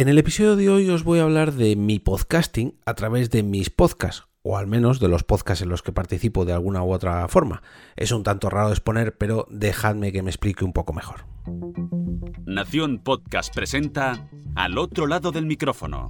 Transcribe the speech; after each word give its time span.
En 0.00 0.08
el 0.08 0.16
episodio 0.16 0.56
de 0.56 0.70
hoy 0.70 0.88
os 0.88 1.04
voy 1.04 1.18
a 1.18 1.24
hablar 1.24 1.52
de 1.52 1.76
mi 1.76 1.98
podcasting 1.98 2.74
a 2.86 2.94
través 2.94 3.28
de 3.28 3.42
mis 3.42 3.68
podcasts, 3.68 4.24
o 4.40 4.56
al 4.56 4.66
menos 4.66 4.98
de 4.98 5.08
los 5.08 5.24
podcasts 5.24 5.60
en 5.60 5.68
los 5.68 5.82
que 5.82 5.92
participo 5.92 6.46
de 6.46 6.54
alguna 6.54 6.82
u 6.82 6.94
otra 6.94 7.28
forma. 7.28 7.62
Es 7.96 8.10
un 8.10 8.22
tanto 8.22 8.48
raro 8.48 8.68
de 8.68 8.72
exponer, 8.72 9.18
pero 9.18 9.46
dejadme 9.50 10.10
que 10.10 10.22
me 10.22 10.30
explique 10.30 10.64
un 10.64 10.72
poco 10.72 10.94
mejor. 10.94 11.26
Nación 12.46 13.00
Podcast 13.04 13.54
presenta 13.54 14.26
Al 14.54 14.78
otro 14.78 15.06
lado 15.06 15.32
del 15.32 15.44
micrófono, 15.44 16.08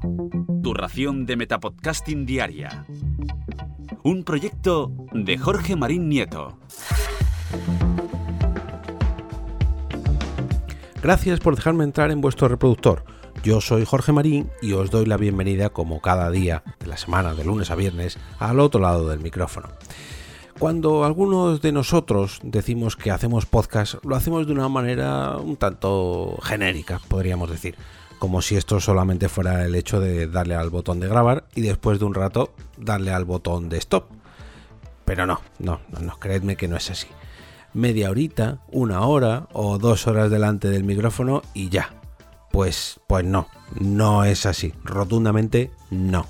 tu 0.62 0.72
ración 0.72 1.26
de 1.26 1.34
Metapodcasting 1.34 2.26
Diaria. 2.26 2.86
Un 4.04 4.22
proyecto 4.22 4.92
de 5.12 5.36
Jorge 5.36 5.74
Marín 5.74 6.08
Nieto. 6.08 6.60
Gracias 11.02 11.40
por 11.40 11.56
dejarme 11.56 11.82
entrar 11.82 12.12
en 12.12 12.20
vuestro 12.20 12.46
reproductor. 12.46 13.09
Yo 13.42 13.62
soy 13.62 13.86
Jorge 13.86 14.12
Marín 14.12 14.50
y 14.60 14.74
os 14.74 14.90
doy 14.90 15.06
la 15.06 15.16
bienvenida 15.16 15.70
como 15.70 16.02
cada 16.02 16.30
día 16.30 16.62
de 16.78 16.86
la 16.86 16.98
semana, 16.98 17.32
de 17.32 17.42
lunes 17.42 17.70
a 17.70 17.74
viernes, 17.74 18.18
al 18.38 18.60
otro 18.60 18.82
lado 18.82 19.08
del 19.08 19.20
micrófono. 19.20 19.68
Cuando 20.58 21.04
algunos 21.04 21.62
de 21.62 21.72
nosotros 21.72 22.40
decimos 22.42 22.96
que 22.96 23.10
hacemos 23.10 23.46
podcast, 23.46 23.94
lo 24.04 24.14
hacemos 24.14 24.46
de 24.46 24.52
una 24.52 24.68
manera 24.68 25.38
un 25.38 25.56
tanto 25.56 26.36
genérica, 26.42 27.00
podríamos 27.08 27.48
decir, 27.50 27.76
como 28.18 28.42
si 28.42 28.56
esto 28.56 28.78
solamente 28.78 29.30
fuera 29.30 29.64
el 29.64 29.74
hecho 29.74 30.00
de 30.00 30.26
darle 30.26 30.54
al 30.54 30.68
botón 30.68 31.00
de 31.00 31.08
grabar 31.08 31.44
y 31.54 31.62
después 31.62 31.98
de 31.98 32.04
un 32.04 32.12
rato 32.12 32.52
darle 32.76 33.10
al 33.10 33.24
botón 33.24 33.70
de 33.70 33.78
stop. 33.78 34.04
Pero 35.06 35.24
no, 35.24 35.40
no, 35.58 35.80
no, 35.88 36.00
no 36.00 36.18
creedme 36.18 36.56
que 36.56 36.68
no 36.68 36.76
es 36.76 36.90
así. 36.90 37.06
Media 37.72 38.10
horita, 38.10 38.58
una 38.70 39.00
hora 39.00 39.48
o 39.54 39.78
dos 39.78 40.06
horas 40.06 40.30
delante 40.30 40.68
del 40.68 40.84
micrófono 40.84 41.40
y 41.54 41.70
ya, 41.70 41.99
pues, 42.50 43.00
pues 43.06 43.24
no, 43.24 43.48
no 43.78 44.24
es 44.24 44.46
así, 44.46 44.74
rotundamente 44.84 45.70
no. 45.90 46.26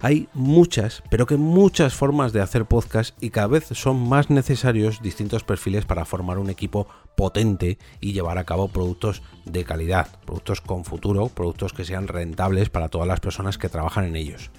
Hay 0.00 0.28
muchas, 0.34 1.00
pero 1.10 1.26
que 1.26 1.36
muchas 1.36 1.94
formas 1.94 2.32
de 2.32 2.40
hacer 2.40 2.64
podcast 2.64 3.14
y 3.22 3.30
cada 3.30 3.46
vez 3.46 3.66
son 3.70 4.08
más 4.08 4.30
necesarios 4.30 5.00
distintos 5.00 5.44
perfiles 5.44 5.84
para 5.84 6.04
formar 6.04 6.38
un 6.38 6.50
equipo 6.50 6.88
potente 7.16 7.78
y 8.00 8.12
llevar 8.12 8.36
a 8.36 8.44
cabo 8.44 8.66
productos 8.66 9.22
de 9.44 9.62
calidad, 9.62 10.08
productos 10.26 10.60
con 10.60 10.84
futuro, 10.84 11.28
productos 11.28 11.72
que 11.72 11.84
sean 11.84 12.08
rentables 12.08 12.68
para 12.68 12.88
todas 12.88 13.06
las 13.06 13.20
personas 13.20 13.58
que 13.58 13.68
trabajan 13.68 14.04
en 14.04 14.16
ellos. 14.16 14.50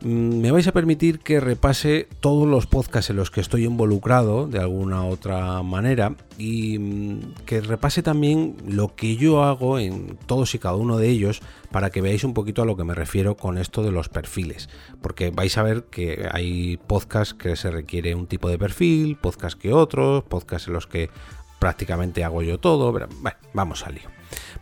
Mm, 0.00 0.40
me 0.40 0.52
vais 0.52 0.66
a 0.68 0.72
permitir 0.72 1.18
que 1.18 1.40
repase 1.40 2.06
todos 2.20 2.46
los 2.46 2.68
podcasts 2.68 3.10
en 3.10 3.16
los 3.16 3.32
que 3.32 3.40
estoy 3.40 3.64
involucrado 3.64 4.46
de 4.46 4.60
alguna 4.60 5.04
otra 5.04 5.60
manera 5.64 6.14
y 6.38 6.78
mm, 6.78 7.34
que 7.46 7.60
repase 7.60 8.04
también 8.04 8.56
lo 8.64 8.94
que 8.94 9.16
yo 9.16 9.42
hago 9.42 9.80
en 9.80 10.16
todos 10.26 10.54
y 10.54 10.60
cada 10.60 10.76
uno 10.76 10.98
de 10.98 11.08
ellos 11.08 11.40
para 11.72 11.90
que 11.90 12.00
veáis 12.00 12.22
un 12.22 12.32
poquito 12.32 12.62
a 12.62 12.64
lo 12.64 12.76
que 12.76 12.84
me 12.84 12.94
refiero 12.94 13.36
con 13.36 13.58
esto 13.58 13.82
de 13.82 13.90
los 13.90 14.08
perfiles. 14.08 14.68
Porque 15.02 15.30
vais 15.30 15.58
a 15.58 15.64
ver 15.64 15.84
que 15.84 16.28
hay 16.30 16.76
podcasts 16.76 17.34
que 17.34 17.56
se 17.56 17.70
requiere 17.70 18.14
un 18.14 18.28
tipo 18.28 18.48
de 18.48 18.58
perfil, 18.58 19.16
podcasts 19.16 19.58
que 19.60 19.72
otros, 19.72 20.22
podcasts 20.22 20.68
en 20.68 20.74
los 20.74 20.86
que 20.86 21.10
prácticamente 21.58 22.22
hago 22.22 22.42
yo 22.42 22.58
todo. 22.58 22.92
Bueno, 22.92 23.08
vamos 23.52 23.84
al 23.84 23.96
lío. 23.96 24.08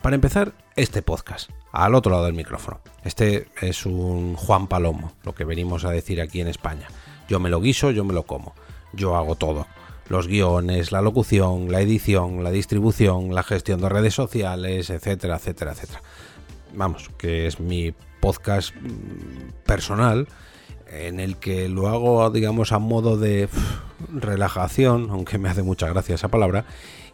Para 0.06 0.14
empezar, 0.14 0.52
este 0.76 1.02
podcast, 1.02 1.50
al 1.72 1.96
otro 1.96 2.12
lado 2.12 2.26
del 2.26 2.34
micrófono. 2.34 2.78
Este 3.02 3.48
es 3.60 3.86
un 3.86 4.36
Juan 4.36 4.68
Palomo, 4.68 5.10
lo 5.24 5.34
que 5.34 5.44
venimos 5.44 5.84
a 5.84 5.90
decir 5.90 6.20
aquí 6.20 6.40
en 6.40 6.46
España. 6.46 6.86
Yo 7.28 7.40
me 7.40 7.50
lo 7.50 7.60
guiso, 7.60 7.90
yo 7.90 8.04
me 8.04 8.14
lo 8.14 8.22
como. 8.22 8.54
Yo 8.92 9.16
hago 9.16 9.34
todo. 9.34 9.66
Los 10.08 10.28
guiones, 10.28 10.92
la 10.92 11.02
locución, 11.02 11.72
la 11.72 11.80
edición, 11.80 12.44
la 12.44 12.52
distribución, 12.52 13.34
la 13.34 13.42
gestión 13.42 13.80
de 13.80 13.88
redes 13.88 14.14
sociales, 14.14 14.90
etcétera, 14.90 15.38
etcétera, 15.38 15.72
etcétera. 15.72 16.02
Vamos, 16.72 17.10
que 17.18 17.48
es 17.48 17.58
mi 17.58 17.92
podcast 18.20 18.76
mm, 18.76 19.64
personal 19.64 20.28
en 20.96 21.20
el 21.20 21.36
que 21.36 21.68
lo 21.68 21.88
hago, 21.88 22.30
digamos, 22.30 22.72
a 22.72 22.78
modo 22.78 23.16
de 23.16 23.48
relajación, 24.12 25.08
aunque 25.10 25.38
me 25.38 25.48
hace 25.48 25.62
mucha 25.62 25.88
gracia 25.88 26.14
esa 26.14 26.28
palabra, 26.28 26.64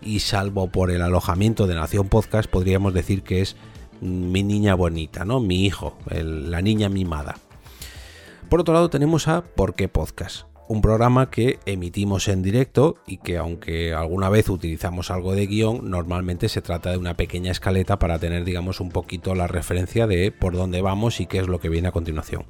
y 0.00 0.20
salvo 0.20 0.68
por 0.68 0.90
el 0.90 1.02
alojamiento 1.02 1.66
de 1.66 1.74
Nación 1.74 2.08
Podcast, 2.08 2.50
podríamos 2.50 2.94
decir 2.94 3.22
que 3.22 3.40
es 3.40 3.56
mi 4.00 4.42
niña 4.42 4.74
bonita, 4.74 5.24
¿no? 5.24 5.40
Mi 5.40 5.64
hijo, 5.64 5.96
la 6.10 6.60
niña 6.60 6.88
mimada. 6.88 7.36
Por 8.48 8.60
otro 8.60 8.74
lado 8.74 8.90
tenemos 8.90 9.28
a 9.28 9.42
¿Por 9.42 9.74
qué 9.74 9.88
Podcast? 9.88 10.46
Un 10.68 10.82
programa 10.82 11.30
que 11.30 11.58
emitimos 11.66 12.28
en 12.28 12.42
directo 12.42 12.96
y 13.06 13.18
que 13.18 13.36
aunque 13.36 13.94
alguna 13.94 14.28
vez 14.28 14.48
utilizamos 14.48 15.10
algo 15.10 15.34
de 15.34 15.46
guion, 15.46 15.90
normalmente 15.90 16.48
se 16.48 16.62
trata 16.62 16.90
de 16.90 16.98
una 16.98 17.14
pequeña 17.14 17.52
escaleta 17.52 17.98
para 17.98 18.18
tener, 18.18 18.44
digamos, 18.44 18.80
un 18.80 18.90
poquito 18.90 19.34
la 19.34 19.46
referencia 19.46 20.06
de 20.06 20.32
por 20.32 20.54
dónde 20.54 20.82
vamos 20.82 21.20
y 21.20 21.26
qué 21.26 21.38
es 21.38 21.46
lo 21.48 21.60
que 21.60 21.68
viene 21.68 21.88
a 21.88 21.92
continuación. 21.92 22.44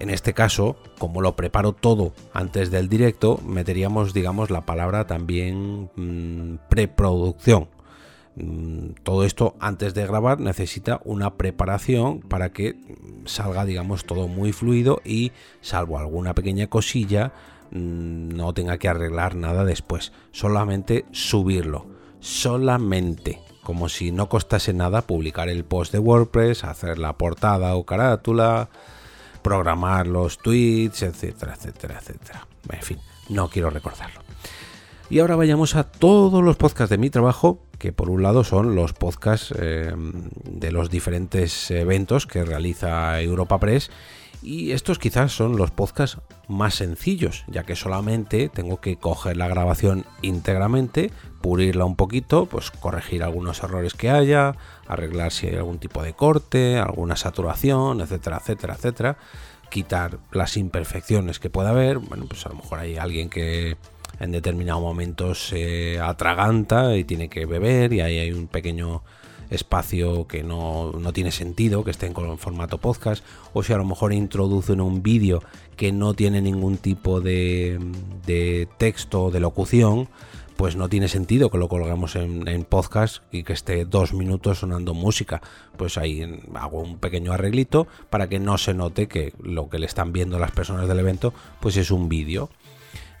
En 0.00 0.10
este 0.10 0.34
caso, 0.34 0.76
como 0.98 1.20
lo 1.20 1.36
preparo 1.36 1.72
todo 1.72 2.12
antes 2.32 2.70
del 2.70 2.88
directo, 2.88 3.40
meteríamos, 3.46 4.12
digamos, 4.12 4.50
la 4.50 4.66
palabra 4.66 5.06
también 5.06 5.90
mm, 5.94 6.68
preproducción. 6.68 7.68
Mm, 8.36 8.94
todo 9.04 9.24
esto 9.24 9.54
antes 9.60 9.94
de 9.94 10.06
grabar 10.06 10.40
necesita 10.40 11.00
una 11.04 11.34
preparación 11.34 12.20
para 12.20 12.50
que 12.50 12.76
salga, 13.24 13.64
digamos, 13.64 14.04
todo 14.04 14.26
muy 14.26 14.52
fluido 14.52 15.00
y, 15.04 15.32
salvo 15.60 15.98
alguna 15.98 16.34
pequeña 16.34 16.66
cosilla, 16.66 17.32
mm, 17.70 18.30
no 18.30 18.52
tenga 18.52 18.78
que 18.78 18.88
arreglar 18.88 19.36
nada 19.36 19.64
después. 19.64 20.12
Solamente 20.32 21.04
subirlo. 21.12 21.86
Solamente 22.18 23.40
como 23.64 23.88
si 23.88 24.12
no 24.12 24.28
costase 24.28 24.74
nada 24.74 25.02
publicar 25.02 25.48
el 25.48 25.64
post 25.64 25.90
de 25.90 25.98
WordPress, 25.98 26.64
hacer 26.64 26.98
la 26.98 27.16
portada 27.16 27.74
o 27.74 27.84
carátula, 27.84 28.68
programar 29.44 30.06
los 30.06 30.38
tweets, 30.38 31.02
etcétera, 31.02 31.54
etcétera, 31.54 31.98
etcétera. 32.00 32.46
En 32.70 32.82
fin, 32.82 32.98
no 33.28 33.48
quiero 33.48 33.68
recordarlo. 33.68 34.22
Y 35.10 35.18
ahora 35.18 35.36
vayamos 35.36 35.76
a 35.76 35.84
todos 35.84 36.42
los 36.42 36.56
podcasts 36.56 36.88
de 36.88 36.96
mi 36.96 37.10
trabajo, 37.10 37.60
que 37.78 37.92
por 37.92 38.08
un 38.08 38.22
lado 38.22 38.42
son 38.42 38.74
los 38.74 38.94
podcasts 38.94 39.54
eh, 39.56 39.92
de 40.44 40.72
los 40.72 40.88
diferentes 40.88 41.70
eventos 41.70 42.26
que 42.26 42.42
realiza 42.42 43.20
Europa 43.20 43.60
Press. 43.60 43.90
Y 44.44 44.72
estos 44.72 44.98
quizás 44.98 45.32
son 45.32 45.56
los 45.56 45.70
podcasts 45.70 46.20
más 46.48 46.74
sencillos, 46.74 47.44
ya 47.48 47.62
que 47.62 47.74
solamente 47.74 48.50
tengo 48.50 48.78
que 48.78 48.96
coger 48.96 49.38
la 49.38 49.48
grabación 49.48 50.04
íntegramente, 50.20 51.10
pulirla 51.40 51.86
un 51.86 51.96
poquito, 51.96 52.44
pues 52.44 52.70
corregir 52.70 53.22
algunos 53.22 53.62
errores 53.62 53.94
que 53.94 54.10
haya, 54.10 54.54
arreglar 54.86 55.32
si 55.32 55.46
hay 55.46 55.56
algún 55.56 55.78
tipo 55.78 56.02
de 56.02 56.12
corte, 56.12 56.76
alguna 56.76 57.16
saturación, 57.16 58.02
etcétera, 58.02 58.36
etcétera, 58.36 58.74
etcétera, 58.74 59.16
quitar 59.70 60.18
las 60.30 60.58
imperfecciones 60.58 61.38
que 61.38 61.48
pueda 61.48 61.70
haber, 61.70 61.96
bueno, 61.98 62.26
pues 62.28 62.44
a 62.44 62.50
lo 62.50 62.56
mejor 62.56 62.80
hay 62.80 62.98
alguien 62.98 63.30
que 63.30 63.78
en 64.20 64.30
determinado 64.30 64.80
momento 64.80 65.34
se 65.34 65.98
atraganta 65.98 66.94
y 66.98 67.04
tiene 67.04 67.30
que 67.30 67.46
beber 67.46 67.94
y 67.94 68.02
ahí 68.02 68.18
hay 68.18 68.32
un 68.32 68.46
pequeño 68.48 69.02
espacio 69.50 70.26
que 70.26 70.42
no, 70.42 70.92
tiene 71.12 71.30
sentido 71.30 71.84
que 71.84 71.90
esté 71.90 72.06
en 72.06 72.38
formato 72.38 72.78
podcast 72.78 73.24
o 73.52 73.62
si 73.62 73.72
a 73.72 73.76
lo 73.76 73.84
mejor 73.84 74.12
introducen 74.12 74.80
un 74.80 75.02
vídeo 75.02 75.42
que 75.76 75.92
no 75.92 76.14
tiene 76.14 76.40
ningún 76.40 76.76
tipo 76.76 77.20
de, 77.20 77.78
de 78.26 78.68
texto 78.78 79.24
o 79.24 79.30
de 79.30 79.40
locución 79.40 80.08
pues 80.56 80.76
no 80.76 80.88
tiene 80.88 81.08
sentido 81.08 81.50
que 81.50 81.58
lo 81.58 81.68
colgamos 81.68 82.16
en, 82.16 82.64
podcast 82.64 83.22
y 83.32 83.42
que 83.42 83.52
esté 83.52 83.84
dos 83.84 84.14
minutos 84.14 84.60
sonando 84.60 84.94
música. 84.94 85.42
Pues 85.76 85.98
ahí 85.98 86.40
hago 86.54 86.80
un 86.80 86.98
pequeño 86.98 87.32
arreglito 87.32 87.86
para 88.10 88.28
que 88.28 88.38
no 88.38 88.56
se 88.58 88.74
note 88.74 89.08
que 89.08 89.32
lo 89.42 89.68
que 89.68 89.78
le 89.78 89.86
están 89.86 90.12
viendo 90.12 90.38
las 90.38 90.52
personas 90.52 90.88
del 90.88 91.00
evento 91.00 91.34
pues 91.60 91.76
es 91.76 91.90
un 91.90 92.08
vídeo. 92.08 92.50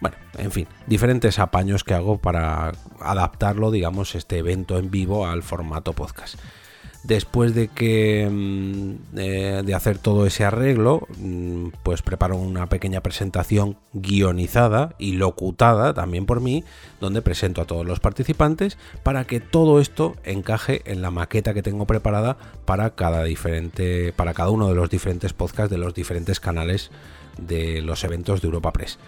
Bueno, 0.00 0.16
en 0.38 0.50
fin, 0.50 0.66
diferentes 0.86 1.38
apaños 1.38 1.84
que 1.84 1.94
hago 1.94 2.18
para 2.18 2.72
adaptarlo, 3.00 3.70
digamos, 3.70 4.14
este 4.14 4.38
evento 4.38 4.78
en 4.78 4.90
vivo 4.90 5.26
al 5.26 5.42
formato 5.42 5.92
podcast. 5.92 6.38
Después 7.04 7.54
de 7.54 7.68
que 7.68 8.26
mm, 8.30 9.18
eh, 9.18 9.62
de 9.62 9.74
hacer 9.74 9.98
todo 9.98 10.26
ese 10.26 10.42
arreglo, 10.42 11.06
mm, 11.18 11.68
pues 11.82 12.00
preparo 12.00 12.36
una 12.36 12.66
pequeña 12.70 13.02
presentación 13.02 13.76
guionizada 13.92 14.94
y 14.98 15.12
locutada 15.12 15.92
también 15.92 16.24
por 16.24 16.40
mí, 16.40 16.64
donde 17.02 17.20
presento 17.20 17.60
a 17.60 17.66
todos 17.66 17.84
los 17.84 18.00
participantes 18.00 18.78
para 19.02 19.26
que 19.26 19.40
todo 19.40 19.80
esto 19.80 20.16
encaje 20.24 20.80
en 20.90 21.02
la 21.02 21.10
maqueta 21.10 21.52
que 21.52 21.62
tengo 21.62 21.86
preparada 21.86 22.38
para 22.64 22.94
cada 22.94 23.22
diferente, 23.24 24.14
para 24.14 24.32
cada 24.32 24.48
uno 24.48 24.68
de 24.68 24.74
los 24.74 24.88
diferentes 24.88 25.34
podcasts 25.34 25.70
de 25.70 25.76
los 25.76 25.92
diferentes 25.92 26.40
canales 26.40 26.90
de 27.36 27.82
los 27.82 28.02
eventos 28.04 28.40
de 28.40 28.46
Europa 28.46 28.72
Press. 28.72 28.98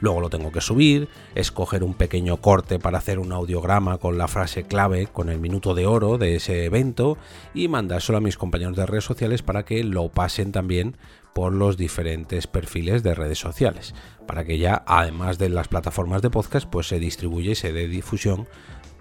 Luego 0.00 0.20
lo 0.20 0.30
tengo 0.30 0.52
que 0.52 0.60
subir, 0.60 1.08
escoger 1.34 1.84
un 1.84 1.94
pequeño 1.94 2.38
corte 2.38 2.78
para 2.78 2.98
hacer 2.98 3.18
un 3.18 3.32
audiograma 3.32 3.98
con 3.98 4.18
la 4.18 4.28
frase 4.28 4.64
clave, 4.64 5.06
con 5.06 5.28
el 5.28 5.38
minuto 5.38 5.74
de 5.74 5.86
oro 5.86 6.18
de 6.18 6.36
ese 6.36 6.64
evento 6.64 7.16
y 7.54 7.68
mandárselo 7.68 8.18
a 8.18 8.20
mis 8.20 8.36
compañeros 8.36 8.76
de 8.76 8.86
redes 8.86 9.04
sociales 9.04 9.42
para 9.42 9.64
que 9.64 9.82
lo 9.84 10.08
pasen 10.08 10.52
también 10.52 10.96
por 11.34 11.52
los 11.52 11.76
diferentes 11.76 12.46
perfiles 12.46 13.02
de 13.02 13.14
redes 13.14 13.38
sociales, 13.38 13.94
para 14.26 14.44
que 14.44 14.58
ya 14.58 14.84
además 14.86 15.38
de 15.38 15.48
las 15.48 15.68
plataformas 15.68 16.22
de 16.22 16.30
podcast 16.30 16.68
pues 16.68 16.86
se 16.86 16.98
distribuye 16.98 17.52
y 17.52 17.56
se 17.56 17.72
dé 17.72 17.88
difusión 17.88 18.46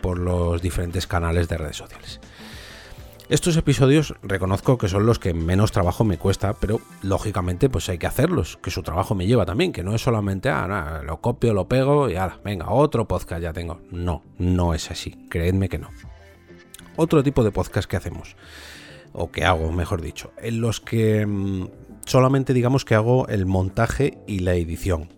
por 0.01 0.19
los 0.19 0.61
diferentes 0.61 1.07
canales 1.07 1.47
de 1.47 1.57
redes 1.57 1.77
sociales. 1.77 2.19
Estos 3.33 3.57
episodios 3.57 4.13
reconozco 4.21 4.77
que 4.77 4.87
son 4.87 5.07
los 5.07 5.17
que 5.17 5.33
menos 5.33 5.71
trabajo 5.71 6.03
me 6.03 6.19
cuesta, 6.19 6.53
pero 6.53 6.79
lógicamente 7.01 7.67
pues 7.67 7.89
hay 7.89 7.97
que 7.97 8.05
hacerlos, 8.05 8.59
que 8.61 8.69
su 8.69 8.83
trabajo 8.83 9.15
me 9.15 9.25
lleva 9.25 9.43
también, 9.43 9.71
que 9.71 9.81
no 9.81 9.95
es 9.95 10.03
solamente, 10.03 10.49
ah, 10.49 10.67
nada, 10.67 11.01
lo 11.01 11.19
copio, 11.19 11.51
lo 11.55 11.67
pego 11.67 12.11
y 12.11 12.15
ahora, 12.15 12.39
venga, 12.45 12.69
otro 12.69 13.07
podcast 13.07 13.41
ya 13.41 13.51
tengo. 13.51 13.81
No, 13.89 14.21
no 14.37 14.75
es 14.75 14.91
así, 14.91 15.25
creedme 15.29 15.67
que 15.67 15.79
no. 15.79 15.89
Otro 16.95 17.23
tipo 17.23 17.43
de 17.43 17.49
podcast 17.49 17.89
que 17.89 17.97
hacemos, 17.97 18.35
o 19.13 19.31
que 19.31 19.45
hago, 19.45 19.71
mejor 19.71 20.03
dicho, 20.03 20.31
en 20.37 20.61
los 20.61 20.79
que 20.79 21.25
mm, 21.25 21.69
solamente 22.05 22.53
digamos 22.53 22.85
que 22.85 22.93
hago 22.93 23.27
el 23.29 23.47
montaje 23.47 24.19
y 24.27 24.41
la 24.41 24.53
edición. 24.53 25.09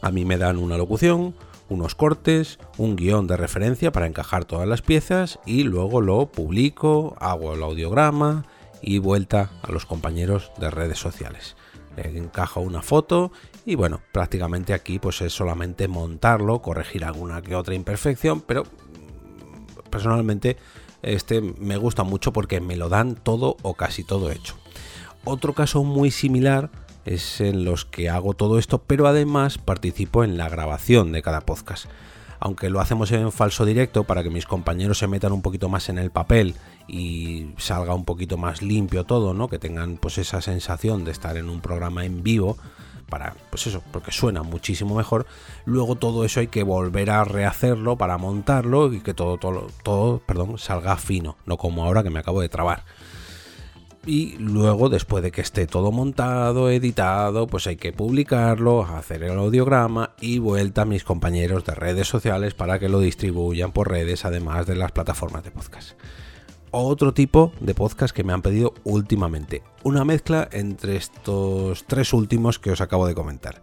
A 0.00 0.10
mí 0.10 0.24
me 0.24 0.38
dan 0.38 0.56
una 0.56 0.78
locución, 0.78 1.34
unos 1.68 1.94
cortes, 1.94 2.58
un 2.78 2.96
guion 2.96 3.26
de 3.26 3.36
referencia 3.36 3.92
para 3.92 4.06
encajar 4.06 4.44
todas 4.44 4.68
las 4.68 4.82
piezas 4.82 5.38
y 5.46 5.64
luego 5.64 6.00
lo 6.00 6.26
publico, 6.26 7.16
hago 7.20 7.54
el 7.54 7.62
audiograma 7.62 8.44
y 8.82 8.98
vuelta 8.98 9.50
a 9.62 9.72
los 9.72 9.86
compañeros 9.86 10.52
de 10.58 10.70
redes 10.70 10.98
sociales. 10.98 11.56
Le 11.96 12.18
encajo 12.18 12.60
una 12.60 12.82
foto 12.82 13.32
y 13.64 13.76
bueno, 13.76 14.00
prácticamente 14.12 14.74
aquí 14.74 14.98
pues 14.98 15.20
es 15.22 15.32
solamente 15.32 15.88
montarlo, 15.88 16.60
corregir 16.60 17.04
alguna 17.04 17.40
que 17.40 17.54
otra 17.54 17.74
imperfección, 17.74 18.40
pero 18.40 18.64
mm, 18.64 19.88
personalmente 19.90 20.56
este 21.02 21.40
me 21.40 21.76
gusta 21.76 22.02
mucho 22.02 22.32
porque 22.32 22.60
me 22.60 22.76
lo 22.76 22.88
dan 22.88 23.14
todo 23.14 23.56
o 23.62 23.74
casi 23.74 24.04
todo 24.04 24.30
hecho. 24.30 24.56
Otro 25.24 25.54
caso 25.54 25.84
muy 25.84 26.10
similar 26.10 26.70
es 27.04 27.40
en 27.40 27.64
los 27.64 27.84
que 27.84 28.08
hago 28.08 28.34
todo 28.34 28.58
esto, 28.58 28.82
pero 28.82 29.06
además 29.06 29.58
participo 29.58 30.24
en 30.24 30.36
la 30.36 30.48
grabación 30.48 31.12
de 31.12 31.22
cada 31.22 31.42
podcast. 31.42 31.86
Aunque 32.40 32.68
lo 32.68 32.80
hacemos 32.80 33.10
en 33.12 33.32
falso 33.32 33.64
directo 33.64 34.04
para 34.04 34.22
que 34.22 34.30
mis 34.30 34.46
compañeros 34.46 34.98
se 34.98 35.06
metan 35.06 35.32
un 35.32 35.42
poquito 35.42 35.68
más 35.68 35.88
en 35.88 35.98
el 35.98 36.10
papel 36.10 36.54
y 36.86 37.46
salga 37.56 37.94
un 37.94 38.04
poquito 38.04 38.36
más 38.36 38.60
limpio 38.60 39.04
todo, 39.04 39.32
¿no? 39.32 39.48
Que 39.48 39.58
tengan 39.58 39.96
pues 39.96 40.18
esa 40.18 40.42
sensación 40.42 41.04
de 41.04 41.12
estar 41.12 41.36
en 41.36 41.48
un 41.48 41.60
programa 41.60 42.04
en 42.04 42.22
vivo 42.22 42.58
para 43.08 43.34
pues 43.50 43.66
eso, 43.66 43.82
porque 43.92 44.12
suena 44.12 44.42
muchísimo 44.42 44.94
mejor. 44.94 45.26
Luego 45.64 45.96
todo 45.96 46.24
eso 46.24 46.40
hay 46.40 46.48
que 46.48 46.64
volver 46.64 47.10
a 47.10 47.24
rehacerlo 47.24 47.96
para 47.96 48.18
montarlo 48.18 48.92
y 48.92 49.00
que 49.00 49.14
todo 49.14 49.38
todo 49.38 49.68
todo, 49.82 50.18
perdón, 50.18 50.58
salga 50.58 50.96
fino, 50.96 51.36
no 51.46 51.56
como 51.56 51.84
ahora 51.84 52.02
que 52.02 52.10
me 52.10 52.18
acabo 52.18 52.40
de 52.40 52.48
trabar 52.48 52.84
y 54.06 54.36
luego 54.38 54.88
después 54.88 55.22
de 55.22 55.32
que 55.32 55.40
esté 55.40 55.66
todo 55.66 55.92
montado, 55.92 56.70
editado, 56.70 57.46
pues 57.46 57.66
hay 57.66 57.76
que 57.76 57.92
publicarlo, 57.92 58.82
hacer 58.82 59.22
el 59.22 59.38
audiograma 59.38 60.14
y 60.20 60.38
vuelta 60.38 60.82
a 60.82 60.86
mis 60.86 61.04
compañeros 61.04 61.64
de 61.64 61.74
redes 61.74 62.08
sociales 62.08 62.54
para 62.54 62.78
que 62.78 62.88
lo 62.88 63.00
distribuyan 63.00 63.72
por 63.72 63.90
redes 63.90 64.24
además 64.24 64.66
de 64.66 64.76
las 64.76 64.92
plataformas 64.92 65.44
de 65.44 65.50
podcast. 65.50 65.98
Otro 66.70 67.14
tipo 67.14 67.52
de 67.60 67.74
podcast 67.74 68.14
que 68.14 68.24
me 68.24 68.32
han 68.32 68.42
pedido 68.42 68.74
últimamente, 68.82 69.62
una 69.84 70.04
mezcla 70.04 70.48
entre 70.50 70.96
estos 70.96 71.84
tres 71.84 72.12
últimos 72.12 72.58
que 72.58 72.72
os 72.72 72.80
acabo 72.80 73.06
de 73.06 73.14
comentar. 73.14 73.62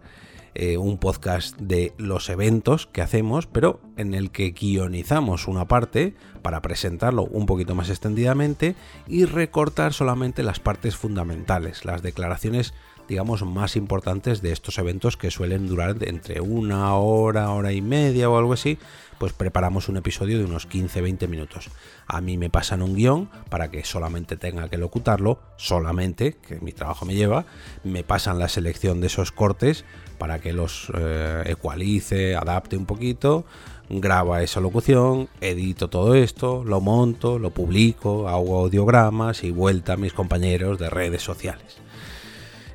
Eh, 0.54 0.76
un 0.76 0.98
podcast 0.98 1.56
de 1.56 1.94
los 1.96 2.28
eventos 2.28 2.86
que 2.86 3.00
hacemos, 3.00 3.46
pero 3.46 3.80
en 3.96 4.12
el 4.12 4.30
que 4.30 4.50
guionizamos 4.50 5.48
una 5.48 5.66
parte 5.66 6.14
para 6.42 6.60
presentarlo 6.60 7.22
un 7.22 7.46
poquito 7.46 7.74
más 7.74 7.88
extendidamente 7.88 8.74
y 9.06 9.24
recortar 9.24 9.94
solamente 9.94 10.42
las 10.42 10.60
partes 10.60 10.94
fundamentales, 10.94 11.86
las 11.86 12.02
declaraciones 12.02 12.74
digamos 13.12 13.42
más 13.42 13.76
importantes 13.76 14.40
de 14.40 14.52
estos 14.52 14.78
eventos 14.78 15.18
que 15.18 15.30
suelen 15.30 15.68
durar 15.68 15.96
entre 16.00 16.40
una 16.40 16.94
hora, 16.94 17.50
hora 17.50 17.70
y 17.70 17.82
media 17.82 18.30
o 18.30 18.38
algo 18.38 18.54
así, 18.54 18.78
pues 19.18 19.34
preparamos 19.34 19.90
un 19.90 19.98
episodio 19.98 20.38
de 20.38 20.46
unos 20.46 20.66
15-20 20.66 21.28
minutos. 21.28 21.68
A 22.06 22.22
mí 22.22 22.38
me 22.38 22.48
pasan 22.48 22.80
un 22.80 22.94
guion 22.94 23.28
para 23.50 23.70
que 23.70 23.84
solamente 23.84 24.38
tenga 24.38 24.70
que 24.70 24.78
locutarlo, 24.78 25.40
solamente, 25.58 26.38
que 26.38 26.58
mi 26.60 26.72
trabajo 26.72 27.04
me 27.04 27.14
lleva, 27.14 27.44
me 27.84 28.02
pasan 28.02 28.38
la 28.38 28.48
selección 28.48 29.02
de 29.02 29.08
esos 29.08 29.30
cortes 29.30 29.84
para 30.16 30.38
que 30.38 30.54
los 30.54 30.90
eh, 30.94 31.42
ecualice, 31.48 32.34
adapte 32.34 32.78
un 32.78 32.86
poquito, 32.86 33.44
graba 33.90 34.42
esa 34.42 34.60
locución, 34.60 35.28
edito 35.42 35.90
todo 35.90 36.14
esto, 36.14 36.64
lo 36.64 36.80
monto, 36.80 37.38
lo 37.38 37.50
publico, 37.50 38.26
hago 38.26 38.58
audiogramas 38.58 39.44
y 39.44 39.50
vuelta 39.50 39.92
a 39.92 39.96
mis 39.98 40.14
compañeros 40.14 40.78
de 40.78 40.88
redes 40.88 41.20
sociales. 41.20 41.82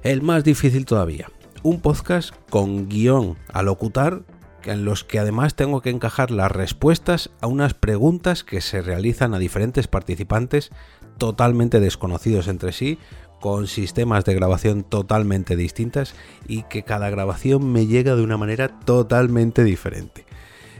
El 0.07 0.21
más 0.21 0.45
difícil 0.45 0.85
todavía, 0.85 1.29
un 1.63 1.81
podcast 1.81 2.33
con 2.49 2.87
guion 2.87 3.35
a 3.51 3.61
locutar 3.61 4.21
en 4.63 4.85
los 4.85 5.03
que 5.03 5.19
además 5.19 5.55
tengo 5.55 5.81
que 5.81 5.89
encajar 5.89 6.31
las 6.31 6.49
respuestas 6.49 7.29
a 7.41 7.47
unas 7.47 7.73
preguntas 7.73 8.45
que 8.45 8.61
se 8.61 8.81
realizan 8.81 9.33
a 9.33 9.37
diferentes 9.37 9.89
participantes 9.89 10.71
totalmente 11.17 11.81
desconocidos 11.81 12.47
entre 12.47 12.71
sí, 12.71 12.99
con 13.41 13.67
sistemas 13.67 14.23
de 14.23 14.33
grabación 14.33 14.83
totalmente 14.83 15.57
distintas 15.57 16.15
y 16.47 16.63
que 16.63 16.83
cada 16.83 17.09
grabación 17.09 17.69
me 17.69 17.85
llega 17.85 18.15
de 18.15 18.23
una 18.23 18.37
manera 18.37 18.79
totalmente 18.79 19.65
diferente. 19.65 20.25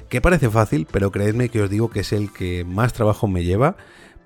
Que 0.07 0.21
parece 0.21 0.50
fácil, 0.50 0.88
pero 0.89 1.12
creedme 1.12 1.50
que 1.50 1.63
os 1.63 1.69
digo 1.69 1.89
que 1.89 2.00
es 2.00 2.13
el 2.13 2.31
que 2.31 2.63
más 2.63 2.94
trabajo 2.94 3.27
me 3.27 3.44
lleva 3.44 3.75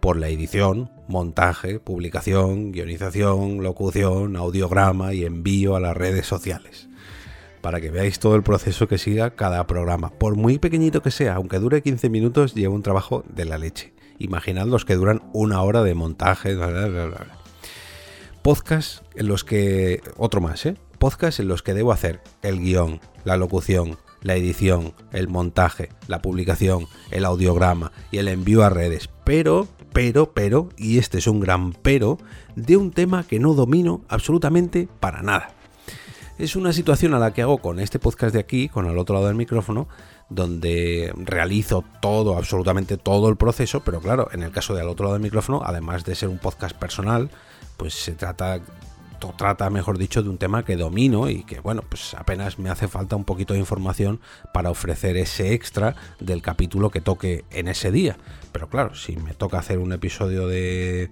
por 0.02 0.18
la 0.18 0.28
edición, 0.28 0.90
montaje, 1.08 1.80
publicación, 1.80 2.72
guionización, 2.72 3.64
locución, 3.64 4.36
audiograma 4.36 5.14
y 5.14 5.24
envío 5.24 5.76
a 5.76 5.80
las 5.80 5.96
redes 5.96 6.26
sociales. 6.26 6.90
Para 7.62 7.80
que 7.80 7.92
veáis 7.92 8.20
todo 8.20 8.36
el 8.36 8.42
proceso 8.42 8.88
que 8.88 8.98
siga 8.98 9.36
cada 9.36 9.68
programa. 9.68 10.10
Por 10.10 10.36
muy 10.36 10.58
pequeñito 10.58 11.04
que 11.04 11.12
sea, 11.12 11.36
aunque 11.36 11.60
dure 11.60 11.84
15 11.84 12.10
minutos, 12.10 12.56
lleva 12.56 12.74
un 12.74 12.82
trabajo 12.82 13.24
de 13.30 13.46
la 13.46 13.60
leche. 13.60 13.94
Imaginad 14.18 14.66
los 14.66 14.84
que 14.84 14.96
duran 14.96 15.22
una 15.34 15.62
hora 15.62 15.84
de 15.84 15.94
montaje. 15.94 16.56
Bla, 16.56 16.68
bla, 16.68 16.88
bla, 16.88 17.28
Podcast 18.42 19.04
en 19.16 19.28
los 19.28 19.44
que. 19.44 20.02
Otro 20.18 20.42
más, 20.42 20.66
¿eh? 20.66 20.76
Podcast 20.98 21.40
en 21.40 21.48
los 21.48 21.62
que 21.62 21.76
debo 21.76 21.92
hacer 21.92 22.22
el 22.42 22.60
guion, 22.60 23.00
la 23.24 23.38
locución, 23.38 23.98
la 24.22 24.36
edición, 24.36 24.94
el 25.12 25.28
montaje, 25.28 25.90
la 26.08 26.22
publicación, 26.22 26.88
el 27.10 27.26
audiograma 27.26 27.92
y 28.12 28.18
el 28.18 28.28
envío 28.28 28.64
a 28.64 28.70
redes. 28.70 29.10
Pero, 29.24 29.68
pero, 29.94 30.32
pero, 30.34 30.70
y 30.78 30.98
este 30.98 31.18
es 31.18 31.28
un 31.28 31.40
gran 31.40 31.74
pero, 31.74 32.18
de 32.56 32.78
un 32.78 32.92
tema 32.92 33.24
que 33.24 33.40
no 33.40 33.54
domino 33.54 34.02
absolutamente 34.08 34.88
para 35.00 35.22
nada. 35.22 35.52
Es 36.38 36.56
una 36.56 36.74
situación 36.74 37.14
a 37.14 37.20
la 37.20 37.34
que 37.34 37.44
hago 37.44 37.60
con 37.60 37.80
este 37.80 38.00
podcast 38.00 38.34
de 38.34 38.40
aquí, 38.40 38.68
con 38.68 38.88
el 38.88 38.98
otro 38.98 39.14
lado 39.16 39.28
del 39.28 39.36
micrófono, 39.36 39.88
donde 40.30 41.14
realizo 41.16 41.84
todo, 42.02 42.38
absolutamente 42.38 42.98
todo 42.98 43.30
el 43.30 43.36
proceso, 43.36 43.82
pero 43.82 44.00
claro, 44.00 44.30
en 44.32 44.42
el 44.42 44.52
caso 44.52 44.74
del 44.74 44.88
otro 44.88 45.06
lado 45.06 45.14
del 45.14 45.22
micrófono, 45.22 45.62
además 45.64 46.04
de 46.06 46.16
ser 46.16 46.30
un 46.30 46.40
podcast 46.40 46.76
personal, 46.76 47.30
pues 47.78 47.94
se 47.94 48.14
trata 48.14 48.62
trata, 49.30 49.70
mejor 49.70 49.98
dicho, 49.98 50.22
de 50.22 50.30
un 50.30 50.38
tema 50.38 50.66
que 50.66 50.76
domino 50.76 51.30
y 51.30 51.44
que, 51.44 51.60
bueno, 51.60 51.84
pues 51.88 52.14
apenas 52.16 52.60
me 52.60 52.70
hace 52.70 52.88
falta 52.88 53.16
un 53.16 53.24
poquito 53.24 53.54
de 53.54 53.60
información 53.60 54.20
para 54.54 54.70
ofrecer 54.70 55.18
ese 55.18 55.54
extra 55.54 55.96
del 56.20 56.42
capítulo 56.42 56.90
que 56.90 57.02
toque 57.02 57.46
en 57.52 57.68
ese 57.68 57.92
día. 57.92 58.18
Pero 58.52 58.70
claro, 58.70 58.96
si 58.96 59.16
me 59.16 59.34
toca 59.34 59.60
hacer 59.60 59.80
un 59.80 59.94
episodio 59.94 60.48
de 60.48 61.10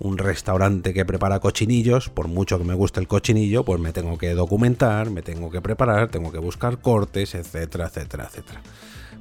un 0.00 0.18
restaurante 0.18 0.92
que 0.92 1.04
prepara 1.04 1.40
cochinillos, 1.40 2.08
por 2.08 2.28
mucho 2.28 2.58
que 2.58 2.64
me 2.64 2.74
guste 2.74 3.00
el 3.00 3.08
cochinillo, 3.08 3.64
pues 3.64 3.80
me 3.80 3.92
tengo 3.92 4.18
que 4.18 4.34
documentar, 4.34 5.10
me 5.10 5.22
tengo 5.22 5.50
que 5.50 5.60
preparar, 5.60 6.08
tengo 6.08 6.32
que 6.32 6.38
buscar 6.38 6.80
cortes, 6.80 7.34
etcétera, 7.34 7.86
etcétera, 7.86 8.24
etcétera. 8.24 8.60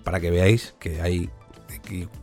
Para 0.04 0.20
que 0.20 0.32
veáis 0.32 0.76
que 0.80 1.02
hay 1.02 1.30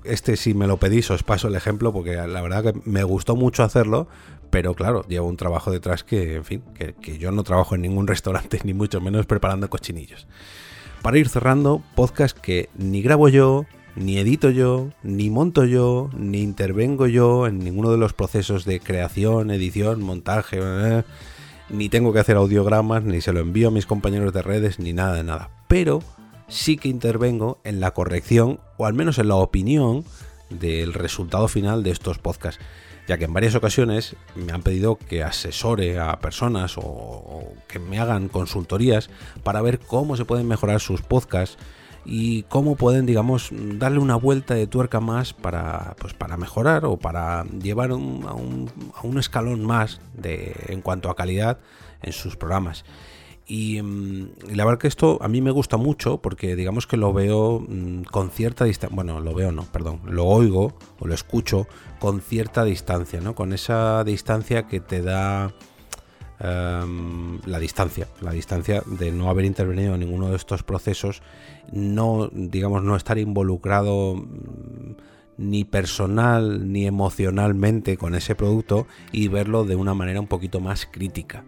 este 0.05 0.37
si 0.37 0.55
me 0.55 0.67
lo 0.67 0.79
pedís 0.79 1.11
os 1.11 1.23
paso 1.23 1.49
el 1.49 1.55
ejemplo 1.55 1.93
porque 1.93 2.15
la 2.15 2.41
verdad 2.41 2.63
que 2.63 2.81
me 2.85 3.05
gustó 3.05 3.37
mucho 3.37 3.63
hacerlo, 3.63 4.09
pero 4.51 4.75
claro, 4.75 5.05
llevo 5.09 5.29
un 5.29 5.37
trabajo 5.37 5.71
detrás 5.71 6.05
que, 6.05 6.37
en 6.37 6.45
fin, 6.45 6.63
que, 6.75 7.19
yo 7.19 7.31
no 7.33 7.45
trabajo 7.45 7.75
en 7.75 7.83
ningún 7.83 8.07
restaurante, 8.09 8.61
ni 8.65 8.75
mucho 8.75 9.01
menos 9.01 9.27
preparando 9.27 9.71
cochinillos. 9.71 10.27
Para 11.03 11.19
ir 11.19 11.29
cerrando, 11.29 11.83
podcast 11.95 12.37
que 12.37 12.69
ni 12.77 13.01
grabo 13.01 13.29
yo, 13.29 13.65
ni 13.97 14.19
edito 14.19 14.51
yo, 14.51 14.91
ni 15.03 15.31
monto 15.31 15.65
yo, 15.65 16.11
ni 16.15 16.43
intervengo 16.43 17.07
yo 17.07 17.47
en 17.47 17.59
ninguno 17.59 17.91
de 17.91 17.99
los 17.99 18.13
procesos 18.13 18.65
de 18.65 18.81
creación, 18.81 19.51
edición, 19.51 20.03
montaje, 20.03 20.61
ni 21.71 21.89
tengo 21.89 22.13
que 22.13 22.19
hacer 22.19 22.37
audiogramas, 22.37 23.03
ni 23.05 23.21
se 23.21 23.33
lo 23.33 23.41
envío 23.41 23.69
a 23.69 23.73
mis 23.73 23.87
compañeros 23.87 24.33
de 24.33 24.43
redes, 24.43 24.79
ni 24.79 24.93
nada 24.93 25.15
de 25.15 25.25
nada. 25.25 25.51
Pero 25.69 26.03
sí 26.49 26.77
que 26.77 26.89
intervengo 26.89 27.61
en 27.65 27.81
la 27.81 27.93
corrección, 27.93 28.61
o 28.77 28.87
al 28.87 28.95
menos 28.95 29.19
en 29.19 29.29
la 29.29 29.37
opinión, 29.37 30.05
del 30.51 30.93
resultado 30.93 31.49
final 31.49 31.83
de 31.83 31.93
estos 31.93 32.19
podcasts 32.19 32.63
ya 33.11 33.19
que 33.19 33.25
en 33.25 33.33
varias 33.33 33.57
ocasiones 33.57 34.15
me 34.37 34.53
han 34.53 34.63
pedido 34.63 34.95
que 34.97 35.25
asesore 35.25 35.99
a 35.99 36.21
personas 36.21 36.77
o, 36.79 37.43
que 37.67 37.81
me 37.81 37.99
hagan 37.99 38.29
consultorías 38.29 39.11
para 39.43 39.61
ver 39.63 39.81
cómo 39.81 40.17
se 40.17 40.25
pueden 40.25 40.47
mejorar 40.47 40.79
sus 40.79 41.03
podcasts 41.03 41.59
y 42.05 42.45
cómo 42.45 42.77
pueden, 42.77 43.07
digamos, 43.07 43.51
darle 43.51 43.99
una 43.99 44.15
vuelta 44.15 44.55
de 44.55 44.69
tuerca 44.69 45.01
más 45.01 45.33
para, 45.33 45.97
pues, 45.99 46.15
para 46.15 46.37
mejorar 46.37 46.85
o 46.85 46.99
para 46.99 47.43
llevar 47.47 47.91
a, 47.91 47.97
un, 47.97 48.71
escalón 49.19 49.65
más 49.67 50.01
de, 50.15 50.55
en 50.69 50.81
cuanto 50.81 51.11
a 51.11 51.17
calidad 51.17 51.59
en 52.03 52.13
sus 52.13 52.37
programas. 52.37 52.85
Y, 53.51 53.83
mm, 53.83 54.55
la 54.55 54.65
verdad 54.65 54.79
que 54.79 54.87
esto 54.87 55.19
a 55.21 55.27
mí 55.27 55.41
me 55.41 55.51
gusta 55.51 55.77
mucho 55.77 56.19
porque 56.19 56.55
digamos 56.55 56.87
que 56.87 56.97
lo 56.97 57.13
veo 57.13 57.59
mm, 57.59 58.03
con 58.03 58.31
cierta 58.31 58.65
distancia, 58.65 58.95
bueno, 58.95 59.21
lo 59.21 59.35
veo 59.35 59.51
no, 59.51 59.65
perdón, 59.65 60.03
lo 60.05 60.25
oigo 60.27 60.75
o 61.01 61.09
lo 61.09 61.15
escucho 61.15 61.67
con 61.99 62.21
cierta 62.21 62.63
distancia, 62.63 63.21
¿no? 63.21 63.35
Con 63.35 63.53
esa 63.53 64.05
distancia 64.05 64.69
que 64.69 64.79
te 64.79 65.03
da 65.03 65.53
em, 66.39 67.41
la 67.45 67.59
distancia, 67.59 68.07
la 68.21 68.31
distancia 68.31 68.85
de 68.87 69.11
no 69.11 69.29
haber 69.29 69.45
intervenido 69.47 69.95
en 69.95 70.01
ninguno 70.01 70.31
de 70.31 70.37
estos 70.37 70.63
procesos, 70.63 71.21
no, 71.73 72.31
digamos, 72.33 72.85
no 72.85 72.95
estar 72.95 73.19
involucrado 73.19 74.15
mm, 74.15 74.95
ni 75.39 75.65
personal 75.65 76.71
ni 76.71 76.87
emocionalmente 76.87 77.97
con 77.97 78.15
ese 78.15 78.37
producto 78.37 78.87
y 79.11 79.27
verlo 79.27 79.65
de 79.65 79.75
una 79.75 79.95
manera 79.95 80.21
un 80.21 80.29
poquito 80.29 80.61
más 80.61 80.87
crítica. 80.87 81.43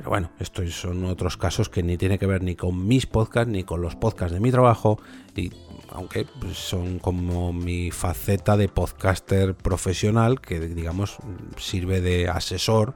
Pero 0.00 0.08
bueno, 0.08 0.30
estos 0.40 0.72
son 0.72 1.04
otros 1.04 1.36
casos 1.36 1.68
que 1.68 1.82
ni 1.82 1.98
tiene 1.98 2.18
que 2.18 2.24
ver 2.24 2.42
ni 2.42 2.56
con 2.56 2.88
mis 2.88 3.04
podcasts 3.04 3.52
ni 3.52 3.64
con 3.64 3.82
los 3.82 3.96
podcasts 3.96 4.32
de 4.32 4.40
mi 4.40 4.50
trabajo, 4.50 4.98
y 5.36 5.52
aunque 5.90 6.24
pues, 6.40 6.56
son 6.56 6.98
como 6.98 7.52
mi 7.52 7.90
faceta 7.90 8.56
de 8.56 8.68
podcaster 8.68 9.54
profesional 9.54 10.40
que 10.40 10.58
digamos 10.58 11.18
sirve 11.58 12.00
de 12.00 12.30
asesor 12.30 12.94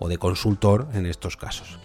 o 0.00 0.08
de 0.08 0.18
consultor 0.18 0.88
en 0.94 1.06
estos 1.06 1.36
casos. 1.36 1.78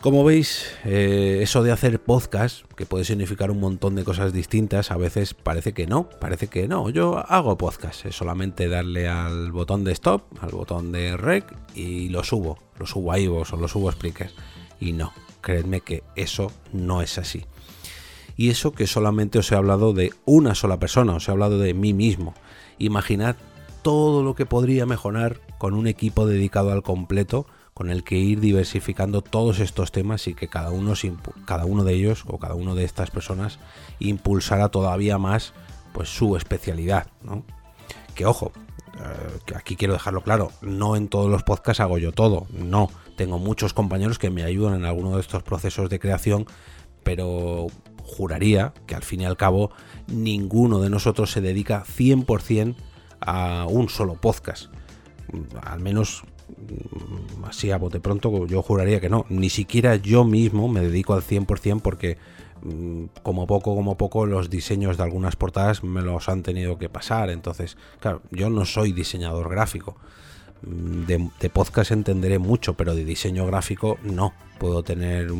Como 0.00 0.24
veis, 0.24 0.64
eh, 0.86 1.40
eso 1.42 1.62
de 1.62 1.72
hacer 1.72 2.00
podcast, 2.00 2.64
que 2.74 2.86
puede 2.86 3.04
significar 3.04 3.50
un 3.50 3.60
montón 3.60 3.96
de 3.96 4.02
cosas 4.02 4.32
distintas, 4.32 4.90
a 4.90 4.96
veces 4.96 5.34
parece 5.34 5.74
que 5.74 5.86
no, 5.86 6.08
parece 6.08 6.46
que 6.48 6.66
no. 6.66 6.88
Yo 6.88 7.18
hago 7.18 7.58
podcast, 7.58 8.06
es 8.06 8.16
solamente 8.16 8.68
darle 8.68 9.08
al 9.08 9.52
botón 9.52 9.84
de 9.84 9.92
stop, 9.92 10.22
al 10.40 10.52
botón 10.52 10.90
de 10.90 11.18
rec 11.18 11.54
y 11.74 12.08
lo 12.08 12.24
subo, 12.24 12.56
lo 12.78 12.86
subo 12.86 13.12
a 13.12 13.18
iVoox 13.18 13.52
o 13.52 13.56
lo 13.58 13.68
subo 13.68 13.90
a 13.90 13.92
Spreaker. 13.92 14.30
Y 14.80 14.94
no, 14.94 15.12
creedme 15.42 15.82
que 15.82 16.02
eso 16.16 16.50
no 16.72 17.02
es 17.02 17.18
así. 17.18 17.44
Y 18.38 18.48
eso 18.48 18.72
que 18.72 18.86
solamente 18.86 19.38
os 19.38 19.52
he 19.52 19.54
hablado 19.54 19.92
de 19.92 20.14
una 20.24 20.54
sola 20.54 20.78
persona, 20.78 21.12
os 21.12 21.28
he 21.28 21.30
hablado 21.30 21.58
de 21.58 21.74
mí 21.74 21.92
mismo. 21.92 22.32
Imaginad 22.78 23.36
todo 23.82 24.22
lo 24.22 24.34
que 24.34 24.46
podría 24.46 24.86
mejorar 24.86 25.42
con 25.58 25.74
un 25.74 25.86
equipo 25.86 26.24
dedicado 26.24 26.72
al 26.72 26.82
completo 26.82 27.44
con 27.80 27.88
el 27.88 28.04
que 28.04 28.16
ir 28.16 28.40
diversificando 28.40 29.22
todos 29.22 29.58
estos 29.58 29.90
temas 29.90 30.26
y 30.26 30.34
que 30.34 30.48
cada 30.48 30.70
uno, 30.70 30.92
cada 31.46 31.64
uno 31.64 31.82
de 31.82 31.94
ellos 31.94 32.24
o 32.26 32.36
cada 32.36 32.54
uno 32.54 32.74
de 32.74 32.84
estas 32.84 33.10
personas 33.10 33.58
impulsara 34.00 34.68
todavía 34.68 35.16
más 35.16 35.54
pues 35.94 36.10
su 36.10 36.36
especialidad. 36.36 37.06
Que 38.14 38.26
ojo, 38.26 38.52
eh, 38.98 39.54
aquí 39.56 39.76
quiero 39.76 39.94
dejarlo 39.94 40.20
claro, 40.20 40.52
no 40.60 40.94
en 40.94 41.08
todos 41.08 41.30
los 41.30 41.42
podcasts 41.42 41.80
hago 41.80 41.96
yo 41.96 42.12
todo, 42.12 42.46
no, 42.52 42.90
tengo 43.16 43.38
muchos 43.38 43.72
compañeros 43.72 44.18
que 44.18 44.28
me 44.28 44.42
ayudan 44.42 44.74
en 44.74 44.84
alguno 44.84 45.14
de 45.14 45.22
estos 45.22 45.42
procesos 45.42 45.88
de 45.88 45.98
creación, 45.98 46.44
pero 47.02 47.68
juraría 48.04 48.74
que 48.86 48.94
al 48.94 49.04
fin 49.04 49.22
y 49.22 49.24
al 49.24 49.38
cabo 49.38 49.70
ninguno 50.06 50.80
de 50.80 50.90
nosotros 50.90 51.32
se 51.32 51.40
dedica 51.40 51.84
100% 51.86 52.74
a 53.20 53.64
un 53.70 53.88
solo 53.88 54.16
podcast. 54.16 54.66
Al 55.62 55.80
menos 55.80 56.24
Mm, 56.39 56.39
así 57.44 57.70
a 57.70 57.78
bote 57.78 58.00
pronto 58.00 58.46
yo 58.46 58.62
juraría 58.62 59.00
que 59.00 59.08
no. 59.08 59.26
Ni 59.28 59.50
siquiera 59.50 59.96
yo 59.96 60.24
mismo 60.24 60.68
me 60.68 60.80
dedico 60.80 61.14
al 61.14 61.22
100% 61.22 61.80
porque 61.82 62.18
mm, 62.62 63.04
como 63.22 63.46
poco, 63.46 63.74
como 63.74 63.96
poco 63.96 64.26
los 64.26 64.50
diseños 64.50 64.96
de 64.96 65.04
algunas 65.04 65.36
portadas 65.36 65.82
me 65.82 66.02
los 66.02 66.28
han 66.28 66.42
tenido 66.42 66.78
que 66.78 66.88
pasar. 66.88 67.30
Entonces, 67.30 67.76
claro, 68.00 68.22
yo 68.30 68.50
no 68.50 68.64
soy 68.64 68.92
diseñador 68.92 69.48
gráfico. 69.48 69.96
Mm, 70.62 71.04
de, 71.06 71.50
podcast 71.50 71.90
entenderé 71.90 72.38
mucho, 72.38 72.74
pero 72.74 72.94
de 72.94 73.04
diseño 73.04 73.46
gráfico 73.46 73.98
no. 74.02 74.32
Puedo 74.58 74.82
tener 74.82 75.32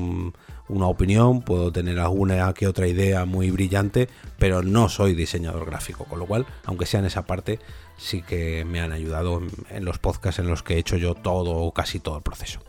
una 0.71 0.87
opinión, 0.87 1.43
puedo 1.43 1.73
tener 1.73 1.99
alguna 1.99 2.53
que 2.55 2.67
otra 2.67 2.87
idea 2.87 3.25
muy 3.25 3.51
brillante, 3.51 4.09
pero 4.39 4.63
no 4.63 4.89
soy 4.89 5.15
diseñador 5.15 5.67
gráfico. 5.67 6.05
Con 6.05 6.19
lo 6.19 6.27
cual, 6.27 6.47
aunque 6.65 6.87
sea 6.87 7.01
en 7.01 7.07
esa 7.07 7.27
parte, 7.27 7.59
sí 7.99 8.23
que 8.23 8.65
me 8.65 8.81
han 8.81 8.93
ayudado 8.93 9.41
en, 9.69 9.85
los 9.85 9.99
podcasts 9.99 10.39
en 10.39 10.47
los 10.47 10.63
que 10.63 10.75
he 10.75 10.79
hecho 10.79 10.97
yo 10.97 11.15
todo 11.15 11.57
o 11.57 11.73
casi 11.73 11.99
todo 12.01 12.17
el 12.17 12.23
proceso. 12.23 12.61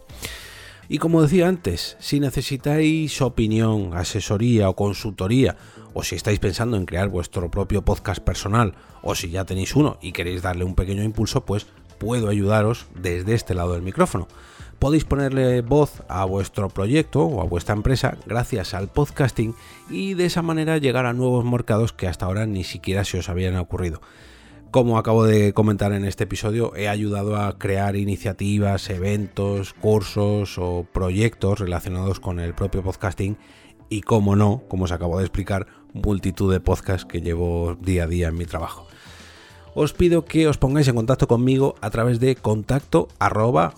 Y 0.89 0.97
como 0.97 1.21
decía 1.21 1.47
antes, 1.47 1.95
si 1.99 2.19
necesitáis 2.19 3.21
opinión, 3.21 3.91
asesoría 3.93 4.67
o 4.67 4.75
consultoría, 4.75 5.55
o 5.93 6.03
si 6.03 6.15
estáis 6.15 6.39
pensando 6.39 6.75
en 6.75 6.85
crear 6.85 7.07
vuestro 7.07 7.49
propio 7.49 7.83
podcast 7.83 8.21
personal, 8.21 8.73
o 9.01 9.15
si 9.15 9.29
ya 9.29 9.45
tenéis 9.45 9.75
uno 9.75 9.97
y 10.01 10.11
queréis 10.11 10.41
darle 10.41 10.65
un 10.65 10.75
pequeño 10.75 11.03
impulso, 11.03 11.45
pues 11.45 11.67
puedo 11.97 12.29
ayudaros 12.29 12.87
desde 12.95 13.35
este 13.35 13.53
lado 13.53 13.73
del 13.73 13.83
micrófono. 13.83 14.27
Podéis 14.81 15.05
ponerle 15.05 15.61
voz 15.61 16.01
a 16.07 16.25
vuestro 16.25 16.67
proyecto 16.67 17.21
o 17.21 17.41
a 17.41 17.43
vuestra 17.43 17.75
empresa 17.75 18.17
gracias 18.25 18.73
al 18.73 18.87
podcasting 18.87 19.53
y 19.91 20.15
de 20.15 20.25
esa 20.25 20.41
manera 20.41 20.79
llegar 20.79 21.05
a 21.05 21.13
nuevos 21.13 21.45
mercados 21.45 21.93
que 21.93 22.07
hasta 22.07 22.25
ahora 22.25 22.47
ni 22.47 22.63
siquiera 22.63 23.05
se 23.05 23.19
os 23.19 23.29
habían 23.29 23.57
ocurrido. 23.57 24.01
Como 24.71 24.97
acabo 24.97 25.23
de 25.23 25.53
comentar 25.53 25.91
en 25.91 26.03
este 26.03 26.23
episodio, 26.23 26.75
he 26.75 26.89
ayudado 26.89 27.35
a 27.35 27.59
crear 27.59 27.95
iniciativas, 27.95 28.89
eventos, 28.89 29.75
cursos 29.75 30.57
o 30.57 30.87
proyectos 30.91 31.59
relacionados 31.59 32.19
con 32.19 32.39
el 32.39 32.55
propio 32.55 32.81
podcasting 32.81 33.37
y, 33.87 34.01
como 34.01 34.35
no, 34.35 34.63
como 34.67 34.85
os 34.85 34.91
acabo 34.91 35.19
de 35.19 35.25
explicar, 35.25 35.67
multitud 35.93 36.51
de 36.51 36.59
podcasts 36.59 37.05
que 37.05 37.21
llevo 37.21 37.77
día 37.79 38.05
a 38.05 38.07
día 38.07 38.29
en 38.29 38.35
mi 38.35 38.45
trabajo 38.45 38.87
os 39.73 39.93
pido 39.93 40.25
que 40.25 40.47
os 40.47 40.57
pongáis 40.57 40.87
en 40.87 40.95
contacto 40.95 41.27
conmigo 41.27 41.75
a 41.81 41.89
través 41.89 42.19
de 42.19 42.35
contacto 42.35 43.07
arroba 43.19 43.73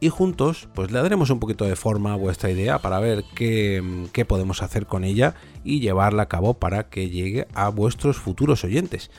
y 0.00 0.08
juntos 0.08 0.68
pues 0.74 0.90
le 0.90 1.02
daremos 1.02 1.30
un 1.30 1.40
poquito 1.40 1.64
de 1.64 1.76
forma 1.76 2.12
a 2.12 2.16
vuestra 2.16 2.50
idea 2.50 2.78
para 2.78 3.00
ver 3.00 3.24
qué, 3.34 3.82
qué 4.12 4.24
podemos 4.24 4.62
hacer 4.62 4.86
con 4.86 5.04
ella 5.04 5.34
y 5.64 5.80
llevarla 5.80 6.22
a 6.22 6.28
cabo 6.28 6.54
para 6.54 6.88
que 6.88 7.10
llegue 7.10 7.46
a 7.54 7.68
vuestros 7.68 8.16
futuros 8.16 8.64
oyentes. 8.64 9.10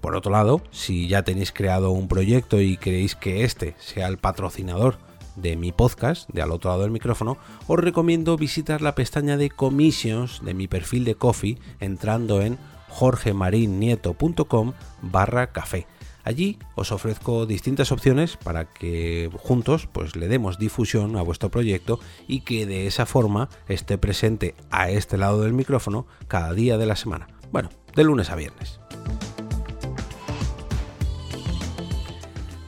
Por 0.00 0.14
otro 0.14 0.30
lado, 0.30 0.62
si 0.70 1.08
ya 1.08 1.22
tenéis 1.22 1.52
creado 1.52 1.90
un 1.90 2.06
proyecto 2.06 2.60
y 2.60 2.76
queréis 2.76 3.16
que 3.16 3.44
este 3.44 3.74
sea 3.78 4.08
el 4.08 4.18
patrocinador 4.18 4.98
de 5.36 5.56
mi 5.56 5.72
podcast, 5.72 6.28
de 6.30 6.42
al 6.42 6.52
otro 6.52 6.70
lado 6.70 6.82
del 6.82 6.90
micrófono, 6.90 7.38
os 7.66 7.78
recomiendo 7.78 8.36
visitar 8.36 8.82
la 8.82 8.94
pestaña 8.94 9.36
de 9.36 9.50
commissions 9.50 10.44
de 10.44 10.54
mi 10.54 10.68
perfil 10.68 11.04
de 11.04 11.14
Coffee 11.14 11.58
entrando 11.80 12.42
en 12.42 12.58
jorgemarinieto.com 12.88 14.72
barra 15.02 15.52
café. 15.52 15.86
Allí 16.26 16.58
os 16.74 16.90
ofrezco 16.90 17.46
distintas 17.46 17.92
opciones 17.92 18.36
para 18.36 18.64
que 18.64 19.30
juntos 19.38 19.86
pues 19.86 20.16
le 20.16 20.26
demos 20.26 20.58
difusión 20.58 21.16
a 21.16 21.22
vuestro 21.22 21.52
proyecto 21.52 22.00
y 22.26 22.40
que 22.40 22.66
de 22.66 22.88
esa 22.88 23.06
forma 23.06 23.48
esté 23.68 23.96
presente 23.96 24.56
a 24.72 24.90
este 24.90 25.18
lado 25.18 25.42
del 25.42 25.52
micrófono 25.52 26.08
cada 26.26 26.52
día 26.52 26.78
de 26.78 26.86
la 26.86 26.96
semana. 26.96 27.28
Bueno, 27.52 27.68
de 27.94 28.02
lunes 28.02 28.30
a 28.30 28.34
viernes. 28.34 28.80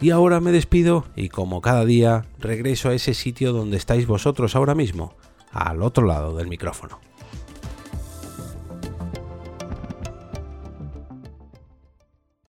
Y 0.01 0.11
ahora 0.11 0.39
me 0.39 0.53
despido 0.53 1.07
y 1.17 1.29
como 1.29 1.61
cada 1.61 1.85
día 1.85 2.27
regreso 2.39 2.91
a 2.91 2.95
ese 2.95 3.15
sitio 3.15 3.53
donde 3.53 3.77
estáis 3.77 4.07
vosotros 4.07 4.55
ahora 4.55 4.77
mismo, 4.77 5.17
al 5.51 5.83
otro 5.83 6.07
lado 6.07 6.37
del 6.37 6.47
micrófono. 6.47 7.08